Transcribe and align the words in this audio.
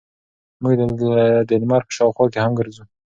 موږ 0.61 0.73
د 1.49 1.49
لمر 1.61 1.81
په 1.87 1.93
شاوخوا 1.97 2.25
کې 2.33 2.39
هم 2.43 2.51
ګرځو. 2.59 2.83